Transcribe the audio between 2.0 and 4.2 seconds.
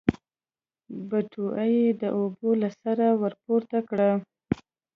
د اوبو له سره ورپورته کړه.